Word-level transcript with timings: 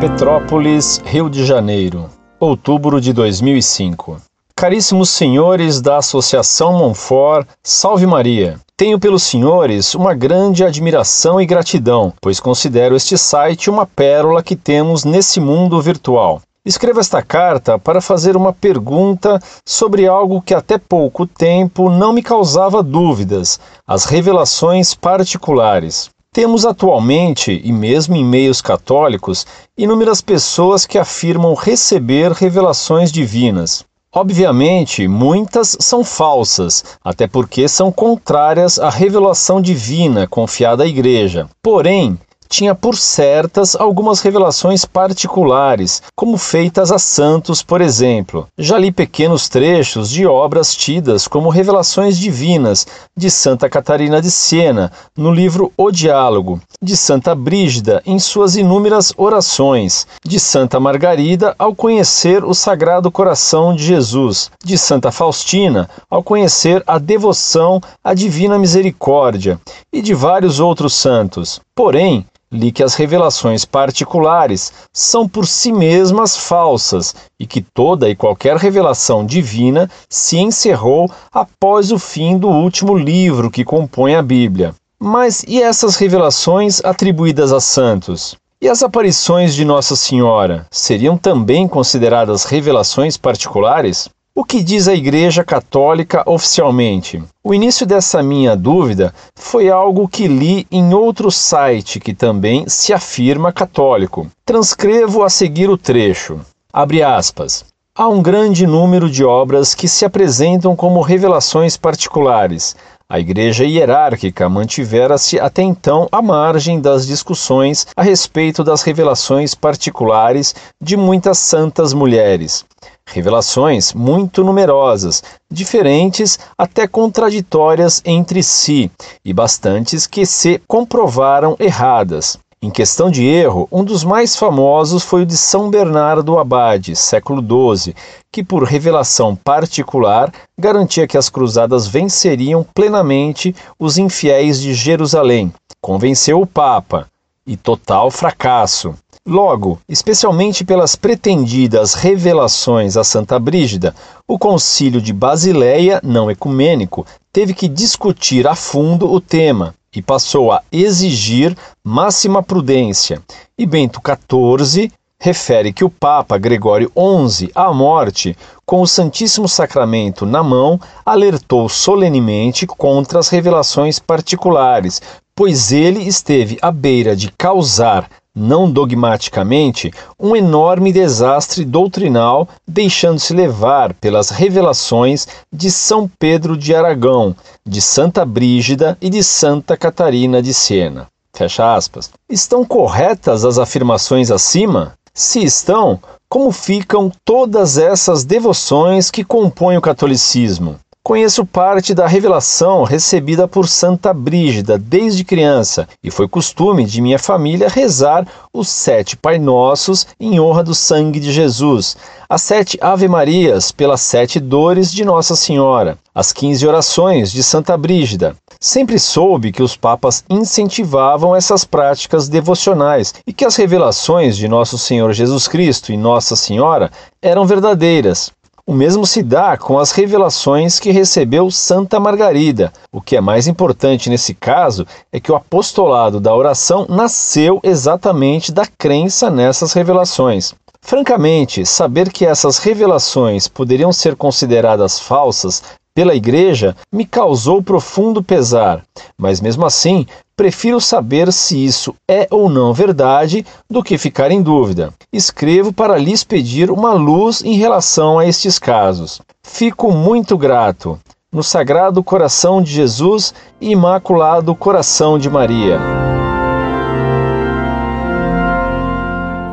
Petrópolis, 0.00 1.02
Rio 1.04 1.28
de 1.28 1.44
Janeiro, 1.44 2.08
outubro 2.38 3.00
de 3.00 3.12
2005. 3.12 4.18
Caríssimos 4.54 5.10
senhores 5.10 5.80
da 5.80 5.96
Associação 5.96 6.72
Monfort, 6.72 7.48
Salve 7.64 8.06
Maria. 8.06 8.60
Tenho 8.76 9.00
pelos 9.00 9.24
senhores 9.24 9.96
uma 9.96 10.14
grande 10.14 10.64
admiração 10.64 11.40
e 11.40 11.46
gratidão, 11.46 12.12
pois 12.20 12.38
considero 12.38 12.94
este 12.94 13.18
site 13.18 13.68
uma 13.68 13.86
pérola 13.86 14.40
que 14.40 14.54
temos 14.54 15.02
nesse 15.02 15.40
mundo 15.40 15.82
virtual. 15.82 16.40
Escrevo 16.64 17.00
esta 17.00 17.20
carta 17.20 17.76
para 17.76 18.00
fazer 18.00 18.36
uma 18.36 18.52
pergunta 18.52 19.42
sobre 19.66 20.06
algo 20.06 20.40
que 20.40 20.54
até 20.54 20.78
pouco 20.78 21.26
tempo 21.26 21.90
não 21.90 22.12
me 22.12 22.22
causava 22.22 22.84
dúvidas: 22.84 23.58
as 23.84 24.04
revelações 24.04 24.94
particulares. 24.94 26.08
Temos 26.38 26.64
atualmente, 26.64 27.60
e 27.64 27.72
mesmo 27.72 28.14
em 28.14 28.24
meios 28.24 28.62
católicos, 28.62 29.44
inúmeras 29.76 30.20
pessoas 30.20 30.86
que 30.86 30.96
afirmam 30.96 31.52
receber 31.52 32.30
revelações 32.30 33.10
divinas. 33.10 33.84
Obviamente, 34.14 35.08
muitas 35.08 35.76
são 35.80 36.04
falsas, 36.04 36.84
até 37.02 37.26
porque 37.26 37.66
são 37.66 37.90
contrárias 37.90 38.78
à 38.78 38.88
revelação 38.88 39.60
divina 39.60 40.28
confiada 40.28 40.84
à 40.84 40.86
Igreja. 40.86 41.48
Porém, 41.60 42.16
tinha 42.48 42.74
por 42.74 42.96
certas 42.96 43.76
algumas 43.76 44.20
revelações 44.20 44.84
particulares, 44.84 46.02
como 46.16 46.38
feitas 46.38 46.90
a 46.90 46.98
santos, 46.98 47.62
por 47.62 47.80
exemplo. 47.80 48.48
Já 48.56 48.78
li 48.78 48.90
pequenos 48.90 49.48
trechos 49.48 50.10
de 50.10 50.26
obras 50.26 50.74
tidas 50.74 51.28
como 51.28 51.48
revelações 51.48 52.18
divinas 52.18 52.86
de 53.16 53.30
Santa 53.30 53.68
Catarina 53.68 54.20
de 54.20 54.30
Siena, 54.30 54.90
no 55.16 55.30
livro 55.30 55.72
O 55.76 55.90
Diálogo, 55.90 56.60
de 56.80 56.96
Santa 56.96 57.34
Brígida 57.34 58.02
em 58.06 58.18
suas 58.18 58.56
inúmeras 58.56 59.12
orações, 59.16 60.06
de 60.24 60.40
Santa 60.40 60.80
Margarida 60.80 61.54
ao 61.58 61.74
conhecer 61.74 62.44
o 62.44 62.54
Sagrado 62.54 63.10
Coração 63.10 63.74
de 63.74 63.84
Jesus, 63.84 64.50
de 64.64 64.78
Santa 64.78 65.10
Faustina 65.10 65.88
ao 66.10 66.22
conhecer 66.22 66.82
a 66.86 66.98
devoção 66.98 67.80
à 68.02 68.14
Divina 68.14 68.58
Misericórdia 68.58 69.60
e 69.92 70.00
de 70.00 70.14
vários 70.14 70.60
outros 70.60 70.94
santos. 70.94 71.60
Porém, 71.74 72.26
li 72.50 72.72
que 72.72 72.82
as 72.82 72.94
revelações 72.94 73.64
particulares 73.64 74.72
são 74.92 75.28
por 75.28 75.46
si 75.46 75.70
mesmas 75.70 76.36
falsas 76.36 77.14
e 77.38 77.46
que 77.46 77.60
toda 77.60 78.08
e 78.08 78.16
qualquer 78.16 78.56
revelação 78.56 79.24
divina 79.24 79.90
se 80.08 80.38
encerrou 80.38 81.10
após 81.32 81.92
o 81.92 81.98
fim 81.98 82.38
do 82.38 82.48
último 82.48 82.96
livro 82.96 83.50
que 83.50 83.64
compõe 83.64 84.14
a 84.14 84.22
Bíblia. 84.22 84.74
Mas 84.98 85.44
e 85.46 85.62
essas 85.62 85.96
revelações 85.96 86.84
atribuídas 86.84 87.52
a 87.52 87.60
santos? 87.60 88.36
E 88.60 88.68
as 88.68 88.82
aparições 88.82 89.54
de 89.54 89.64
Nossa 89.64 89.94
Senhora 89.94 90.66
seriam 90.68 91.16
também 91.16 91.68
consideradas 91.68 92.44
revelações 92.44 93.16
particulares? 93.16 94.08
O 94.40 94.44
que 94.44 94.62
diz 94.62 94.86
a 94.86 94.94
Igreja 94.94 95.42
Católica 95.42 96.22
oficialmente? 96.24 97.20
O 97.42 97.52
início 97.52 97.84
dessa 97.84 98.22
minha 98.22 98.54
dúvida 98.54 99.12
foi 99.34 99.68
algo 99.68 100.06
que 100.06 100.28
li 100.28 100.64
em 100.70 100.94
outro 100.94 101.28
site 101.28 101.98
que 101.98 102.14
também 102.14 102.64
se 102.68 102.92
afirma 102.92 103.52
católico. 103.52 104.28
Transcrevo 104.46 105.24
a 105.24 105.28
seguir 105.28 105.68
o 105.68 105.76
trecho. 105.76 106.38
Abre 106.72 107.02
aspas. 107.02 107.64
Há 107.92 108.06
um 108.06 108.22
grande 108.22 108.64
número 108.64 109.10
de 109.10 109.24
obras 109.24 109.74
que 109.74 109.88
se 109.88 110.04
apresentam 110.04 110.76
como 110.76 111.00
revelações 111.00 111.76
particulares. 111.76 112.76
A 113.10 113.18
Igreja 113.18 113.64
hierárquica 113.64 114.48
mantivera-se 114.48 115.40
até 115.40 115.62
então 115.62 116.06
à 116.12 116.22
margem 116.22 116.78
das 116.78 117.06
discussões 117.06 117.88
a 117.96 118.02
respeito 118.02 118.62
das 118.62 118.82
revelações 118.82 119.52
particulares 119.54 120.54
de 120.80 120.96
muitas 120.96 121.38
santas 121.38 121.92
mulheres. 121.92 122.64
Revelações 123.10 123.94
muito 123.94 124.44
numerosas, 124.44 125.22
diferentes 125.50 126.38
até 126.58 126.86
contraditórias 126.86 128.02
entre 128.04 128.42
si, 128.42 128.90
e 129.24 129.32
bastantes 129.32 130.06
que 130.06 130.26
se 130.26 130.60
comprovaram 130.68 131.56
erradas. 131.58 132.38
Em 132.60 132.70
questão 132.70 133.10
de 133.10 133.24
erro, 133.24 133.66
um 133.72 133.82
dos 133.82 134.04
mais 134.04 134.36
famosos 134.36 135.04
foi 135.04 135.22
o 135.22 135.26
de 135.26 135.38
São 135.38 135.70
Bernardo 135.70 136.38
Abade, 136.38 136.94
século 136.94 137.40
XII, 137.40 137.94
que, 138.30 138.44
por 138.44 138.64
revelação 138.64 139.34
particular, 139.34 140.30
garantia 140.58 141.06
que 141.06 141.16
as 141.16 141.30
cruzadas 141.30 141.86
venceriam 141.86 142.66
plenamente 142.74 143.54
os 143.78 143.96
infiéis 143.96 144.60
de 144.60 144.74
Jerusalém. 144.74 145.50
Convenceu 145.80 146.40
o 146.42 146.46
Papa, 146.46 147.08
e 147.48 147.56
total 147.56 148.10
fracasso. 148.10 148.94
Logo, 149.28 149.78
especialmente 149.86 150.64
pelas 150.64 150.96
pretendidas 150.96 151.92
revelações 151.92 152.96
a 152.96 153.04
Santa 153.04 153.38
Brígida, 153.38 153.94
o 154.26 154.38
Concílio 154.38 155.02
de 155.02 155.12
Basileia, 155.12 156.00
não 156.02 156.30
ecumênico, 156.30 157.04
teve 157.30 157.52
que 157.52 157.68
discutir 157.68 158.48
a 158.48 158.54
fundo 158.54 159.12
o 159.12 159.20
tema 159.20 159.74
e 159.94 160.00
passou 160.00 160.50
a 160.50 160.62
exigir 160.72 161.54
máxima 161.84 162.42
prudência. 162.42 163.20
E 163.58 163.66
Bento 163.66 164.00
XIV 164.00 164.90
refere 165.20 165.74
que 165.74 165.84
o 165.84 165.90
Papa 165.90 166.38
Gregório 166.38 166.90
XI, 167.28 167.50
à 167.54 167.70
morte, 167.70 168.34
com 168.64 168.80
o 168.80 168.86
Santíssimo 168.86 169.46
Sacramento 169.46 170.24
na 170.24 170.42
mão, 170.42 170.80
alertou 171.04 171.68
solenemente 171.68 172.66
contra 172.66 173.18
as 173.18 173.28
revelações 173.28 173.98
particulares, 173.98 175.02
pois 175.36 175.70
ele 175.70 176.08
esteve 176.08 176.56
à 176.62 176.70
beira 176.70 177.14
de 177.14 177.30
causar 177.36 178.08
não 178.38 178.70
dogmaticamente, 178.70 179.92
um 180.18 180.36
enorme 180.36 180.92
desastre 180.92 181.64
doutrinal, 181.64 182.48
deixando-se 182.66 183.34
levar 183.34 183.92
pelas 183.94 184.30
revelações 184.30 185.26
de 185.52 185.70
São 185.70 186.08
Pedro 186.18 186.56
de 186.56 186.74
Aragão, 186.74 187.34
de 187.66 187.82
Santa 187.82 188.24
Brígida 188.24 188.96
e 189.00 189.10
de 189.10 189.22
Santa 189.24 189.76
Catarina 189.76 190.40
de 190.40 190.54
Siena. 190.54 191.08
Fecha 191.34 191.74
aspas. 191.74 192.10
Estão 192.28 192.64
corretas 192.64 193.44
as 193.44 193.58
afirmações 193.58 194.30
acima? 194.30 194.94
Se 195.12 195.42
estão, 195.42 196.00
como 196.28 196.52
ficam 196.52 197.10
todas 197.24 197.78
essas 197.78 198.24
devoções 198.24 199.10
que 199.10 199.24
compõem 199.24 199.76
o 199.76 199.82
catolicismo? 199.82 200.76
Conheço 201.08 201.46
parte 201.46 201.94
da 201.94 202.06
revelação 202.06 202.82
recebida 202.82 203.48
por 203.48 203.66
Santa 203.66 204.12
Brígida 204.12 204.76
desde 204.76 205.24
criança, 205.24 205.88
e 206.04 206.10
foi 206.10 206.28
costume 206.28 206.84
de 206.84 207.00
minha 207.00 207.18
família 207.18 207.66
rezar 207.66 208.26
os 208.52 208.68
sete 208.68 209.16
Pai 209.16 209.38
Nossos 209.38 210.06
em 210.20 210.38
honra 210.38 210.62
do 210.62 210.74
sangue 210.74 211.18
de 211.18 211.32
Jesus, 211.32 211.96
as 212.28 212.42
sete 212.42 212.78
Ave 212.82 213.08
Marias 213.08 213.72
pelas 213.72 214.02
sete 214.02 214.38
dores 214.38 214.92
de 214.92 215.02
Nossa 215.02 215.34
Senhora, 215.34 215.96
as 216.14 216.30
quinze 216.30 216.66
orações 216.66 217.32
de 217.32 217.42
Santa 217.42 217.74
Brígida. 217.78 218.36
Sempre 218.60 218.98
soube 218.98 219.50
que 219.50 219.62
os 219.62 219.74
papas 219.74 220.24
incentivavam 220.28 221.34
essas 221.34 221.64
práticas 221.64 222.28
devocionais 222.28 223.14
e 223.26 223.32
que 223.32 223.46
as 223.46 223.56
revelações 223.56 224.36
de 224.36 224.46
Nosso 224.46 224.76
Senhor 224.76 225.14
Jesus 225.14 225.48
Cristo 225.48 225.90
e 225.90 225.96
Nossa 225.96 226.36
Senhora 226.36 226.90
eram 227.22 227.46
verdadeiras. 227.46 228.30
O 228.68 228.74
mesmo 228.74 229.06
se 229.06 229.22
dá 229.22 229.56
com 229.56 229.78
as 229.78 229.92
revelações 229.92 230.78
que 230.78 230.90
recebeu 230.90 231.50
Santa 231.50 231.98
Margarida. 231.98 232.70
O 232.92 233.00
que 233.00 233.16
é 233.16 233.20
mais 233.20 233.48
importante 233.48 234.10
nesse 234.10 234.34
caso 234.34 234.86
é 235.10 235.18
que 235.18 235.32
o 235.32 235.34
apostolado 235.34 236.20
da 236.20 236.34
oração 236.34 236.84
nasceu 236.86 237.60
exatamente 237.62 238.52
da 238.52 238.66
crença 238.66 239.30
nessas 239.30 239.72
revelações. 239.72 240.54
Francamente, 240.82 241.64
saber 241.64 242.12
que 242.12 242.26
essas 242.26 242.58
revelações 242.58 243.48
poderiam 243.48 243.90
ser 243.90 244.14
consideradas 244.14 245.00
falsas 245.00 245.62
pela 245.94 246.14
Igreja 246.14 246.76
me 246.92 247.06
causou 247.06 247.62
profundo 247.62 248.22
pesar, 248.22 248.84
mas 249.16 249.40
mesmo 249.40 249.64
assim 249.64 250.06
prefiro 250.38 250.80
saber 250.80 251.32
se 251.32 251.64
isso 251.64 251.96
é 252.08 252.28
ou 252.30 252.48
não 252.48 252.72
verdade 252.72 253.44
do 253.68 253.82
que 253.82 253.98
ficar 253.98 254.30
em 254.30 254.40
dúvida. 254.40 254.94
Escrevo 255.12 255.72
para 255.72 255.98
lhes 255.98 256.22
pedir 256.22 256.70
uma 256.70 256.92
luz 256.92 257.42
em 257.42 257.54
relação 257.54 258.20
a 258.20 258.24
estes 258.24 258.56
casos. 258.56 259.20
Fico 259.42 259.90
muito 259.90 260.38
grato. 260.38 260.96
No 261.32 261.42
Sagrado 261.42 262.04
Coração 262.04 262.62
de 262.62 262.70
Jesus 262.70 263.34
e 263.60 263.72
Imaculado 263.72 264.54
Coração 264.54 265.18
de 265.18 265.28
Maria. 265.28 265.80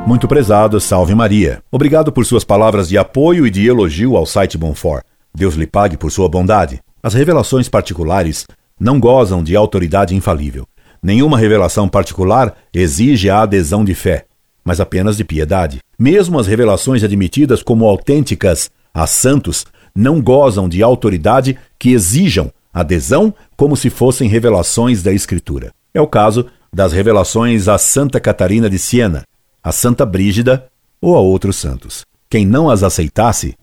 Muito 0.05 0.27
prezado, 0.27 0.79
salve 0.79 1.15
Maria. 1.15 1.63
Obrigado 1.71 2.11
por 2.11 2.27
suas 2.27 2.43
palavras 2.43 2.87
de 2.87 2.95
apoio 2.95 3.47
e 3.47 3.49
de 3.49 3.67
elogio 3.67 4.15
ao 4.15 4.25
site 4.27 4.55
Bonfort. 4.55 5.03
Deus 5.33 5.55
lhe 5.55 5.65
pague 5.65 5.97
por 5.97 6.11
sua 6.11 6.29
bondade. 6.29 6.79
As 7.01 7.15
revelações 7.15 7.67
particulares 7.67 8.45
não 8.79 8.99
gozam 8.99 9.43
de 9.43 9.55
autoridade 9.55 10.15
infalível. 10.15 10.67
Nenhuma 11.05 11.37
revelação 11.37 11.87
particular 11.87 12.55
exige 12.73 13.29
a 13.29 13.43
adesão 13.43 13.85
de 13.85 13.93
fé, 13.93 14.25
mas 14.63 14.79
apenas 14.79 15.15
de 15.15 15.23
piedade. 15.23 15.77
Mesmo 15.99 16.39
as 16.39 16.47
revelações 16.47 17.03
admitidas 17.03 17.61
como 17.61 17.85
autênticas 17.85 18.71
a 18.91 19.05
santos 19.05 19.67
não 19.93 20.19
gozam 20.19 20.67
de 20.67 20.81
autoridade 20.81 21.59
que 21.77 21.91
exijam 21.91 22.51
adesão 22.73 23.31
como 23.55 23.77
se 23.77 23.91
fossem 23.91 24.27
revelações 24.27 25.03
da 25.03 25.13
Escritura. 25.13 25.71
É 25.93 26.01
o 26.01 26.07
caso 26.07 26.47
das 26.73 26.91
revelações 26.91 27.67
a 27.67 27.77
Santa 27.77 28.19
Catarina 28.19 28.67
de 28.67 28.79
Siena, 28.79 29.25
a 29.61 29.71
Santa 29.71 30.07
Brígida 30.07 30.65
ou 30.99 31.15
a 31.15 31.19
outros 31.19 31.57
santos. 31.57 32.03
Quem 32.27 32.47
não 32.47 32.67
as 32.67 32.81
aceitasse 32.81 33.53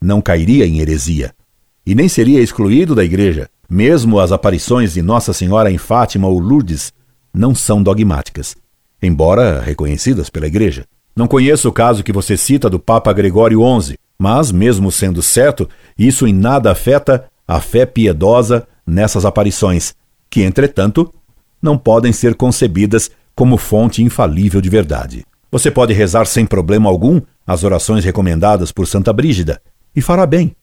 não 0.00 0.22
cairia 0.22 0.66
em 0.66 0.80
heresia 0.80 1.34
e 1.84 1.94
nem 1.94 2.08
seria 2.08 2.40
excluído 2.40 2.94
da 2.94 3.04
igreja. 3.04 3.50
Mesmo 3.68 4.20
as 4.20 4.32
aparições 4.32 4.94
de 4.94 5.02
Nossa 5.02 5.32
Senhora 5.32 5.70
em 5.70 5.78
Fátima 5.78 6.28
ou 6.28 6.38
Lourdes 6.38 6.92
não 7.34 7.54
são 7.54 7.82
dogmáticas, 7.82 8.56
embora 9.02 9.60
reconhecidas 9.60 10.30
pela 10.30 10.46
igreja. 10.46 10.84
Não 11.14 11.26
conheço 11.26 11.68
o 11.68 11.72
caso 11.72 12.04
que 12.04 12.12
você 12.12 12.36
cita 12.36 12.68
do 12.68 12.78
Papa 12.78 13.12
Gregório 13.12 13.60
XI, 13.80 13.96
mas, 14.18 14.50
mesmo 14.50 14.90
sendo 14.92 15.22
certo, 15.22 15.68
isso 15.98 16.26
em 16.26 16.32
nada 16.32 16.70
afeta 16.70 17.26
a 17.46 17.60
fé 17.60 17.84
piedosa 17.84 18.66
nessas 18.86 19.24
aparições, 19.24 19.94
que, 20.30 20.42
entretanto, 20.42 21.12
não 21.60 21.76
podem 21.76 22.12
ser 22.12 22.34
concebidas 22.34 23.10
como 23.34 23.56
fonte 23.56 24.02
infalível 24.02 24.60
de 24.60 24.70
verdade. 24.70 25.24
Você 25.50 25.70
pode 25.70 25.92
rezar 25.92 26.26
sem 26.26 26.46
problema 26.46 26.88
algum 26.88 27.20
as 27.46 27.64
orações 27.64 28.04
recomendadas 28.04 28.72
por 28.72 28.86
Santa 28.86 29.12
Brígida, 29.12 29.60
e 29.94 30.02
fará 30.02 30.26
bem. 30.26 30.54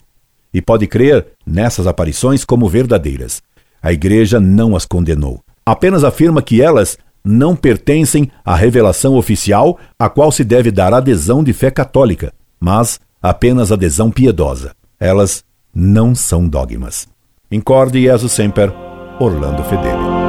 E 0.53 0.61
pode 0.61 0.87
crer 0.87 1.27
nessas 1.45 1.87
aparições 1.87 2.45
como 2.45 2.69
verdadeiras. 2.69 3.41
A 3.81 3.91
Igreja 3.91 4.39
não 4.39 4.75
as 4.75 4.85
condenou. 4.85 5.41
Apenas 5.65 6.03
afirma 6.03 6.41
que 6.41 6.61
elas 6.61 6.97
não 7.23 7.55
pertencem 7.55 8.29
à 8.43 8.55
revelação 8.55 9.15
oficial 9.15 9.79
a 9.97 10.09
qual 10.09 10.31
se 10.31 10.43
deve 10.43 10.71
dar 10.71 10.93
adesão 10.93 11.43
de 11.43 11.53
fé 11.53 11.71
católica, 11.71 12.33
mas 12.59 12.99
apenas 13.21 13.71
adesão 13.71 14.11
piedosa. 14.11 14.75
Elas 14.99 15.43
não 15.73 16.13
são 16.13 16.47
dogmas. 16.47 17.07
Incorde 17.51 18.01
Jesus 18.03 18.31
Semper, 18.31 18.73
Orlando 19.19 19.63
Fedeli. 19.63 20.22